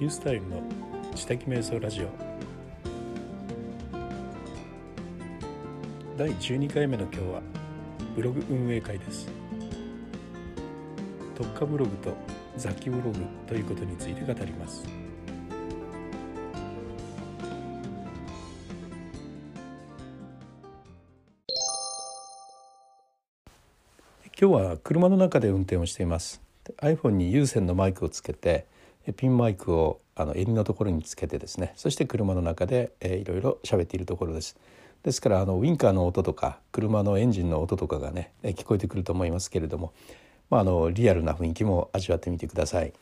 [0.00, 0.60] リュースタイルの
[1.14, 2.08] 知的瞑想ラジオ。
[6.18, 7.42] 第12回目の今日は
[8.16, 9.28] ブログ運営会です。
[11.36, 12.12] 特化ブログと
[12.56, 14.84] 雑記ブログということについて語ります。
[24.36, 26.42] 今日は車の中で運転をしています。
[26.78, 28.66] iPhone に有線のマイクをつけて
[29.12, 31.72] ピンマイクをあの襟のところにつけてですね。
[31.76, 34.56] そして車の中で、えー、いろいろ喋っているところです。
[35.02, 39.92] ですからあのウィンカーの音とか車のエンジンの音とかがね聞こえてくると思いますけれども、
[40.48, 42.92] まあ、あのリアルな雰囲気も味わってみてください。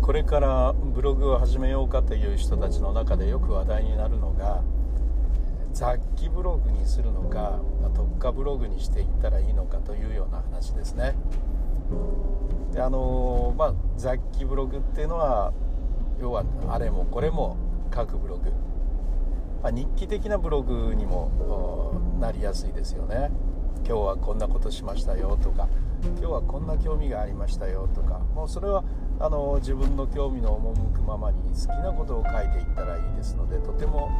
[0.00, 4.60] これからブログを始めようかという人たちの中でよく話題になるのが
[5.80, 11.14] 雑記ブログにするのか、まあ、特化ブログにしていったらいいのかというような話ですね。
[12.74, 15.54] であのまあ、雑記ブログっていうのは
[16.20, 17.56] 要はあれもこれも
[17.94, 18.50] 書くブログ、
[19.62, 23.30] まあ、日記的なブログにもなりやすいですよね。
[23.86, 25.66] 今日はこんなことしましたよとか
[26.02, 28.84] 今日はこんな興味がありましたよとかもうそれは
[29.18, 34.10] あの自分の興味の赴くままに好きなことを書いていったらいいですのでとても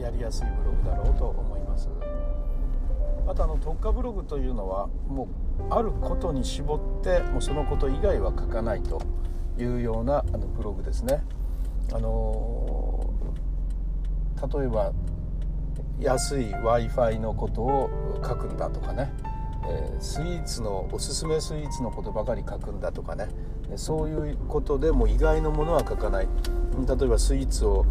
[0.00, 1.88] やりやすいブログだろうと思います。
[3.26, 9.00] またあの特化ブログというのはもうあることに絞ってもうそのこと以外は書かないと
[9.58, 11.22] いうようなあのブログですね。
[11.92, 13.12] あの
[14.58, 14.92] 例えば
[16.00, 17.90] 安い w i f i のことを
[18.24, 19.12] 書くんだとかね。
[20.00, 23.28] スイーツのおすすめスイーツのことばかり書くんだとかね。
[23.76, 26.28] そういうことでも意外のものは書かない。
[26.88, 27.84] 例えばスイーツを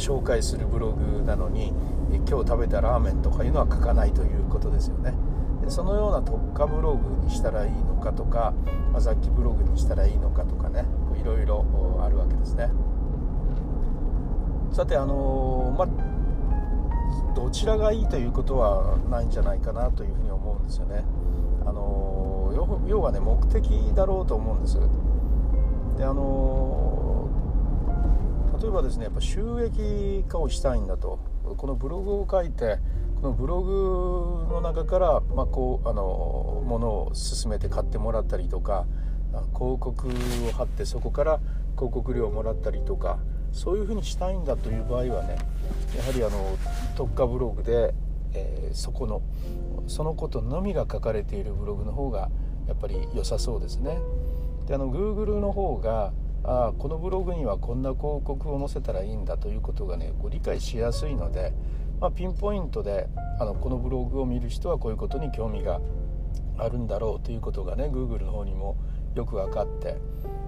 [0.00, 1.72] 紹介するブログなのに
[2.10, 5.14] 今日食べたラーメンとかいうのは書かないということですよね
[5.62, 8.54] でそのような特化ブログにしたらいいのかとか、
[8.92, 10.86] まあ、雑記ブログにしたらいいのかとかね
[11.20, 11.64] いろいろ
[12.02, 12.70] あるわけですね
[14.72, 21.04] さてあのまあどちらがいいということはないんじゃないかなというふうに思うんですよね。
[21.64, 22.52] あの
[22.86, 24.78] 要はね目的だろうと思うんです。
[25.96, 26.89] であの
[28.60, 31.18] 例えばですねやっぱ収益化をしたいんだと
[31.56, 32.78] このブログを書いて
[33.20, 38.86] このブログの中から、まあ、こうあのものを進めて買ってもらったりとか
[39.54, 41.40] 広告を貼ってそこから
[41.76, 43.18] 広告料をもらったりとか
[43.52, 45.38] そういうふうにしたいんだという場合はね
[45.96, 46.58] やはりあの
[46.96, 47.94] 特化ブログで、
[48.34, 49.22] えー、そこの
[49.86, 52.30] そのことのみが書かれているブログの方が
[52.68, 53.98] やっぱり良さそうですね。
[54.66, 56.12] であの Google の方が
[56.44, 61.52] あこのブログにはこんな広告を載せたらいいんだということがねご理解しやすいので、
[62.00, 63.08] まあ、ピンポイントで
[63.38, 65.80] あのこのブログを見る人はこういうことに興味が
[66.58, 68.76] あるんだろうということがね Google の方にも
[69.14, 69.96] よく分かって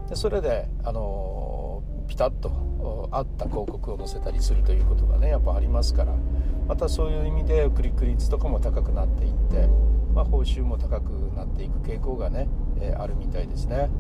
[0.09, 6.15] でそれであのピタッと合った広告を載せたりするということがねやっぱありますから
[6.67, 9.69] またそういう意味でクリック率とかも高くなっていって、
[10.15, 12.49] まあ、報酬も高くなっていく傾向がね、
[12.81, 13.91] えー、あるみたいですね。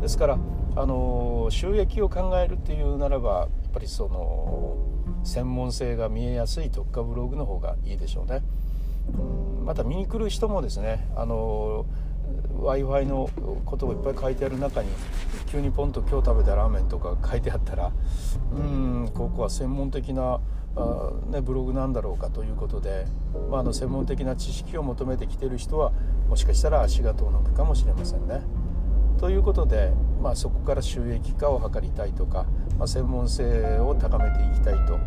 [0.00, 0.38] ですから、
[0.76, 4.76] あのー、収益を考えるっていうならばやっぱりその
[5.24, 8.42] 専門性が見えやすい特化ブログの方がいいでしょうね。
[9.64, 12.06] また見に来る人もですね、あのー
[12.58, 13.30] w i f i の
[13.64, 14.88] ことをいっぱい書いてある中に
[15.46, 17.92] 急にポンと今日食べたラーメンとか書いてあったら
[18.52, 20.40] うんここは専門的な
[20.76, 23.06] あ、ね、ブログなんだろうかということで、
[23.50, 25.92] まあ、あの専門的な知識を求めてきてる人は
[26.28, 28.42] もしかしたら足が遠のくかもしれませんね。
[29.18, 29.92] ということで、
[30.22, 32.44] まあ、そこから収益化を図りたいとか、
[32.78, 34.98] まあ、専門性を高めていきたいと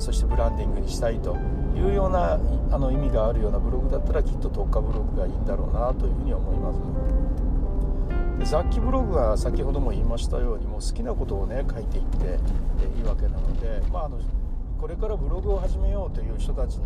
[0.00, 1.36] そしてブランディングにしたいと
[1.76, 12.38] いうようなあの意味があるようなブログだったらきっと特化ブログがいいんだろうなというふうに思います雑記ブログは先ほども言いましたようにもう好きなことをね書いていって
[12.98, 14.18] いいわけなので、まあ、あの
[14.84, 16.84] これからブログを始めようという人たちに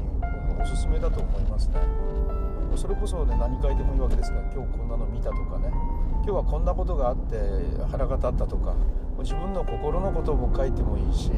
[0.63, 1.81] おすすめだと思いますね
[2.77, 5.67] それこそね何書いてもいいわけですが今日こんなの見たとかね
[6.23, 7.35] 今日はこんなことがあって
[7.91, 8.77] 腹が立ったとか
[9.19, 11.33] 自分の心のことも書いてもいいし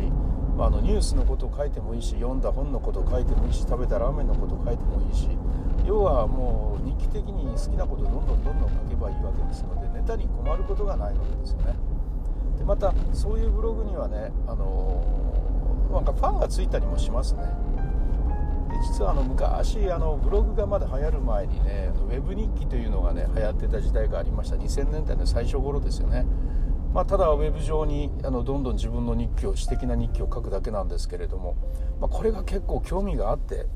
[0.58, 5.28] まあ、あのニュースのことを書いてもいいし読んだ本のことを書いてもいいし食べたラーメンのことを書いてもいいし
[5.86, 11.72] 要はもう日記的に好きなことをどんどんどんどん書けばいいわけですのでネタに困ることがないわけですよね。
[12.58, 15.29] でまたそういうブログにはね、あの
[15.90, 17.42] なんかファンがついたりもしますね。
[18.70, 24.56] で実はあの昔あのブログがまだ流行る前にねウェブ日記というのがね流行ってた時代がありました。
[24.56, 26.26] 2000年代の最初頃ですよね。
[26.92, 31.56] まあ、ただウェブ上にあのどんどん自分の日記を私的な日記を書くだけなんですけれども、
[32.00, 33.66] まあ、これが結構興味があって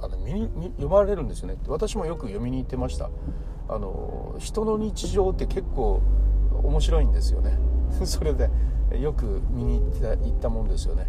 [0.00, 1.56] あの見に読まれるんですよね。
[1.68, 3.10] 私もよく読みに行ってました。
[3.68, 6.00] あの人の日常って結構
[6.62, 7.58] 面白いんですよね。
[8.04, 8.50] それで
[8.98, 11.06] よく見に行って行ったもんですよね。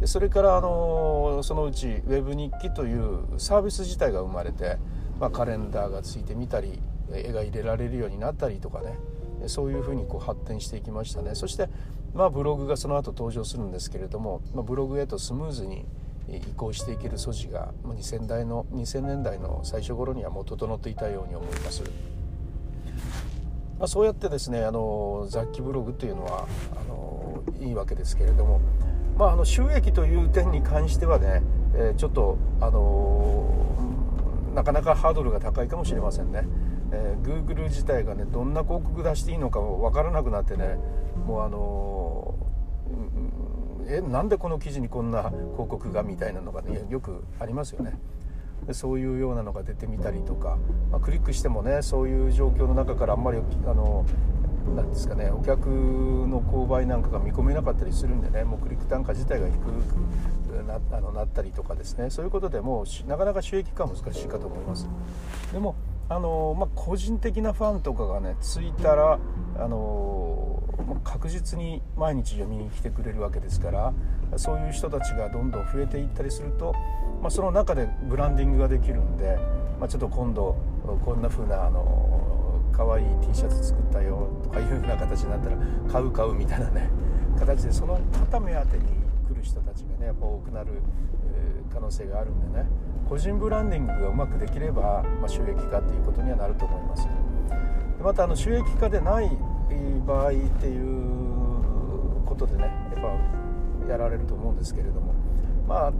[0.00, 4.78] でそれからあのそのうちウェブ日記というサービス自体が生まれて、
[5.18, 6.80] まあ、カレンダーがついてみたり
[7.12, 8.96] 絵が入れられるようになったりとかね
[9.46, 11.68] そういうふうにこう発展していきましたねそして、
[12.14, 15.84] まあ、ブログがその後登場するんですけれども、まあ、ブログへとスムーズに
[16.28, 21.82] 移行していける素地が 2000, 代の2000年代の最初頃にはもう整っていたように思います。
[23.78, 28.60] まあ、そうやってですねあの雑記ブログというのはあのいいわけですけれども、
[29.18, 31.42] まあ、あの収益という点に関してはね、
[31.74, 33.50] えー、ちょっとあの
[34.54, 36.44] なかなかハードルが高いかもしれませんね。
[36.92, 40.78] えー、Google 自体がねどんな広告出していいのかも分からなくなってね
[41.26, 47.98] もうあのー、えなんでこの記事にこんな広告がみたいなのがねよくありますよね。
[48.72, 50.58] そういうようなのが出てみたりとか、
[50.90, 54.04] まあ、クリックしてもねそういう状況の中からあんまりあの
[54.76, 64.88] なんですかねお客の購買なんかが見込めなかったりするんでねもうクリック単価自体が低くなあのなったりとかですねそういうことでもうなかなか収益化は難しいかと思います。
[65.52, 65.74] でも
[66.08, 69.18] あの、まあ、個人的なファンとかがねついたら
[69.56, 70.17] あの
[70.96, 73.92] 確実に毎日読みに来てくれるわけですから
[74.36, 76.74] そういう人たちがどんどん増えていったりすると、
[77.20, 79.38] まあ、その中でブランディングができるんで、
[79.78, 80.56] まあ、ちょっと今度
[81.04, 85.56] こんな風なあの可愛い T シャツ作ったよとかいう風な形になったら
[85.90, 86.88] 買う買うみたいなね
[87.38, 88.84] 形でその方目当てに
[89.28, 90.82] 来る人たちがねやっぱ多くなる
[91.72, 92.66] 可能性があるんでね
[93.08, 97.08] 個人ブランディングがうまくできれば、まあ、収益化っていうことにはなると思います。
[98.02, 99.30] またあの収益化でない
[100.06, 103.02] 場合っていうことでねやっ
[103.86, 105.14] ぱやられると思うんですけれども、
[105.66, 105.92] まあ、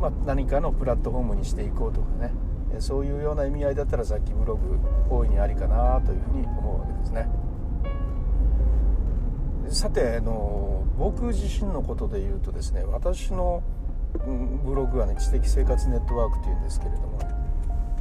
[0.00, 2.32] まあ何かのプラットフォームにしていこうとかね
[2.78, 4.78] そういうような意味合いだったらさっきブログ
[5.10, 7.28] 大いにありかなというふうに思うわけですね。
[9.68, 13.62] さてあの僕自身のことで言うとですね私の
[14.64, 17.18] ブログはね知的生活ネットワークというんですけれども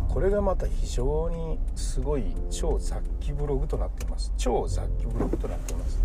[0.09, 4.33] これがまた非常にすごい超雑記ブログとなっています。
[4.37, 5.99] 超雑記ブログとなっています。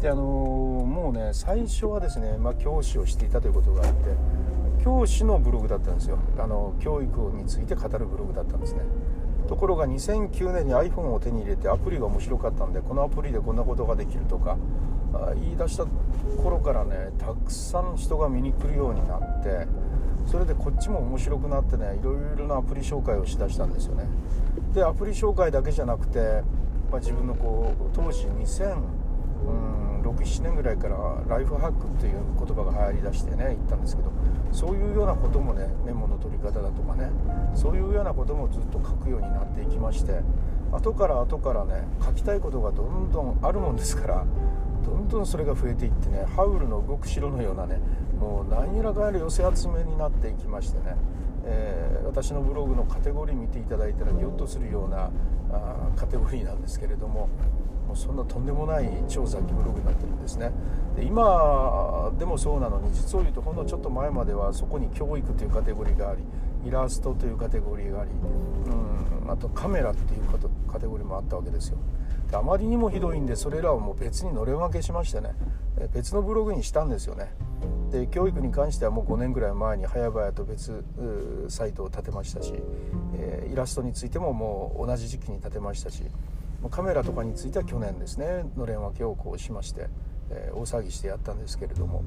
[0.00, 4.10] であのもうね最初はですね、まあ、教師をしていたということがあって
[4.82, 6.18] 教師のブログだったんですよ。
[6.38, 8.80] あの教育について語るブログだったんですね。
[9.48, 14.56] ところが2009年に iPhone を手に入れてアプリが面白かったんでこのアプリでこんなことができるとか
[15.34, 15.84] 言い出した
[16.42, 19.66] 頃からねたくさん人が見に来るようになって
[20.26, 24.08] それでこっちも面白くなってねいろいろなアプリ紹介をしだしたんですよね。
[24.72, 26.42] でアプリ紹介だけじゃなくて、
[26.90, 30.96] まあ、自分のこう当時2006-7年ぐらいから
[31.28, 34.10] ライフハックっていう言葉が流行りだしてね言ったんですけど
[34.52, 37.10] そういうようなこともねメモの取り方だとかね
[37.54, 40.20] そういうようなこともずっと書くようになっていきまして
[40.72, 44.26] 後から後からね書きたいことがどんどんあるもんですから
[44.84, 47.80] どんどんそれが増えていってねハウルの動く城のようなね
[48.18, 50.96] もう何やらかやら寄せ集めになっていきましてね、
[51.44, 55.10] えー、私のブログのカテゴリー見ていただいたらギョッとするような
[55.50, 57.28] あカテゴリーなんですけれども
[57.86, 60.50] もうそんなとんでもない超雑記ブログになってるんですね。
[60.96, 66.22] で今でもそうなのに実を言うとほんのちょっと前まではそこに教育というカテゴリーがあり
[66.66, 68.10] イラストというカテゴリーがあり、
[69.24, 70.22] うん、あとカメラっていう
[70.70, 71.78] カテゴリーもあったわけですよ。
[72.30, 75.34] であまりにもひどいんでそれらをもう別にのれ分けしましてね
[75.92, 77.34] 別のブログにしたんですよね。
[77.94, 80.84] で教育に関してはもう5年ぐらい前に早々と別
[81.48, 82.52] サイトを立てましたし、
[83.16, 86.02] えー、イラストについてももう同じ時期に立てましたし
[86.72, 89.86] カメラとかについては去年ですねのれん分けをこうしまして、
[90.30, 92.02] えー、大騒ぎしてやったんですけれども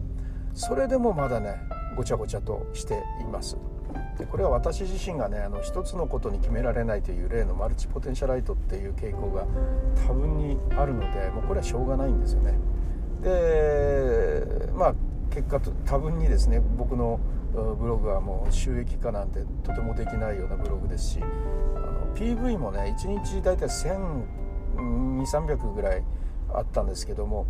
[0.54, 1.56] それでもまだね
[1.96, 3.58] ごちゃごちゃとしています。
[4.18, 9.46] でこれは私自身がねあの一つのことに決められないという例のマルチポテンシャライトっていう傾向が
[10.08, 12.56] 多分にあるのでもうこれはしょうがないんですよね。
[13.22, 14.96] でまあ
[15.38, 17.20] 結果と多分にですね僕の
[17.54, 21.26] ブログはもう収益化なんてとてもできないようなブログですしあ
[21.80, 26.04] の PV もね1日大体1200300ぐらい
[26.52, 27.46] あったんですけども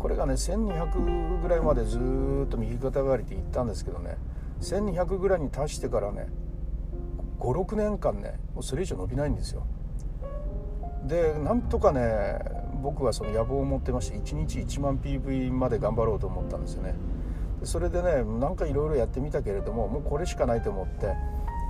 [0.00, 2.00] これがね1200ぐらいまでずっ
[2.48, 4.16] と右肩上がりでいったんですけどね
[4.60, 6.26] 1200ぐらいに達してからね
[7.38, 9.68] 56年間ねもうそれ以上伸びないんですよ。
[11.04, 12.40] でなんとかね
[12.82, 16.96] 僕はその野望を持ってまして1日1万 PV まで頑張ろうと思ったんですよね。
[17.64, 21.14] それでねなんかいろいろやってみたけれどももうこれしかないと思って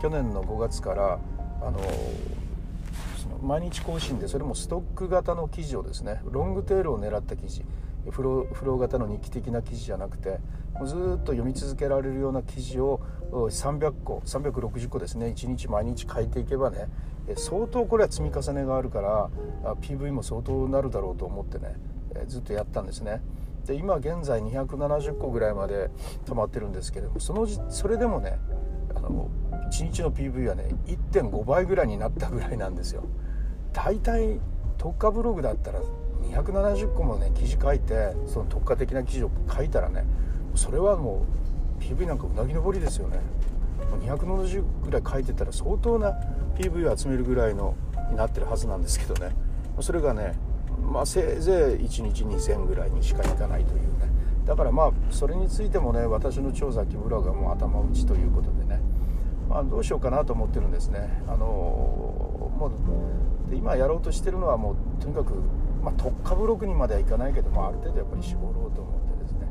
[0.03, 1.19] 去年の5月から
[1.63, 1.81] あの
[3.43, 7.65] 毎日更新でそれもストック型の記事をですねロングテールを狙った記事
[8.11, 10.39] フロフロー型の日記的な記事じゃなくて
[10.85, 13.01] ずっと読み続けられるような記事を
[13.33, 16.89] 300個360個ですね1日毎日書いていけばね
[17.37, 19.31] 相当これは積み重ねがあるから
[19.83, 21.77] PV も相当なるだろうと思ってね
[22.27, 23.21] ずっとやったんですね。
[23.67, 25.91] で今現在270個ぐらいまで
[26.27, 28.39] 溜まってるんですけれどもそのそれでもね
[28.95, 29.29] あの
[29.71, 33.05] 1日の PV はね1.5倍ぐらいになったぐらいなんですよ。
[33.73, 34.41] 大体
[34.79, 35.81] 特化ブログだったら
[36.23, 40.05] 270個もね記事書いてその特化的な記事を書いたらね
[40.55, 41.27] それはも
[41.79, 43.21] う PV なんかうなぎ登りですよね
[44.03, 46.13] 270ぐらい書いてたら相当な
[46.57, 47.77] PV を集めるぐらいの
[48.11, 49.35] になってるはずなんですけどね
[49.81, 50.35] それがね
[50.81, 54.11] まあせいぜい1日2000ぐらいにしかいかないというね。
[54.47, 58.81] だからまあそれについてもね私の超雑記ブログはもう頭打ちということでね。
[59.49, 61.23] まあどうしようかなと思ってるんですね。
[61.27, 62.71] あのも
[63.51, 65.35] う今やろうとしてるのはもうとにかく
[65.83, 69.47] まあ、特化ブログにまではいかないけどもある程度やっぱり絞ろうと思ってですね。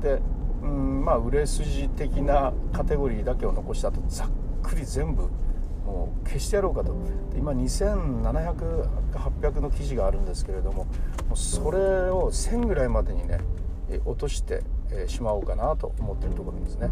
[0.00, 0.22] で
[0.62, 4.28] うんまあ売れ筋的なカテゴリーだけを残したとざっ
[4.62, 5.28] くり全部
[5.86, 6.96] もう消してやろうかと。
[7.36, 10.86] 今2700800の記事があるんですけれども
[11.34, 13.40] それを1000ぐらいまでにね
[14.04, 14.62] 落として
[15.06, 16.90] しまおうかなと思ってるところですね。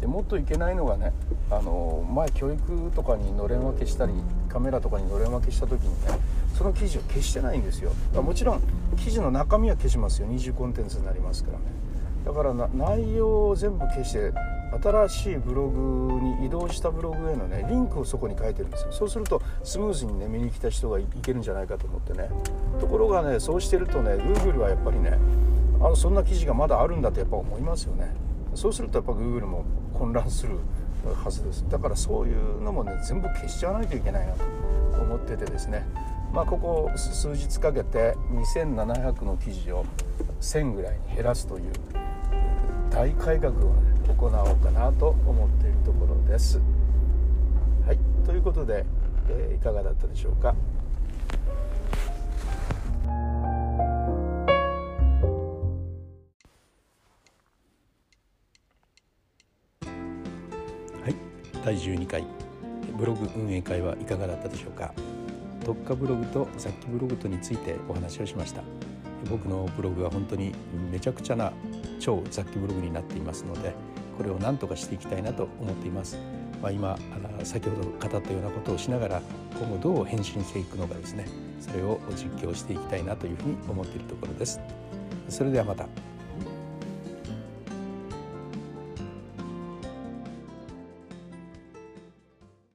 [0.00, 1.14] でもっといけないのがね
[1.50, 4.12] あの前教育とかにのれん分けしたり
[4.50, 6.10] カメラとかにのれん分けした時にね
[6.58, 7.92] その記事を消してないんですよ。
[8.14, 8.62] もちろん
[8.96, 10.28] 記事の中身は消しますよ。
[10.28, 11.64] 二重コンテンツになりますからね。
[12.24, 14.32] だから内容を全部消して
[14.82, 18.92] 新しいブログに移動したブログへのねリンクをそこに書いてるんですよ。
[18.92, 22.28] そうするとスムーズにね見に来た人がいけるんじゃないかと思ってね。
[22.80, 25.18] ところがねそうしてるとね Google はやっぱりね
[25.80, 28.14] あのそんな記事がまだあるんだってやっぱ思いますよね。
[28.54, 30.58] そうするとやっぱ Google も混乱する
[31.22, 31.64] はずです。
[31.68, 35.86] だからそういうのもね全部消しちゃわないといけないなと思っててですね。
[36.32, 39.86] まあ、ここ数日かけて2700の記事を
[40.40, 41.72] 1000ぐらいに減らすという
[42.90, 46.60] 大改革を、ね、行おうかなと思っているところです。
[47.86, 48.84] はいということで、
[49.28, 50.54] えー、いかがだったでしょうか？
[61.02, 61.14] はい
[61.64, 62.24] 第12回
[62.96, 64.92] ブログ運営会はいかがだったでしょうか？
[65.64, 68.62] 特化ブログと雑記ブログとについてお話をしました
[69.28, 70.52] 僕のブログは本当に
[70.92, 71.52] めちゃくちゃな
[71.98, 73.74] 超雑記ブログになっていますので
[74.16, 76.18] これを何とかしていきたいなと思っています、
[76.62, 76.98] まあ、今
[77.44, 79.22] 先ほど語ったようなことをしながら
[79.58, 81.26] 今後どう返信していくのかですね。
[81.60, 84.60] それを実況していきたいなというふうに思っているところです。
[85.28, 85.86] それではまた。